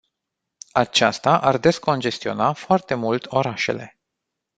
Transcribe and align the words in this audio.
Aceasta 0.71 1.37
ar 1.39 1.57
descongestiona 1.57 2.53
foarte 2.53 2.93
mult 2.93 3.25
orașele. 3.31 3.99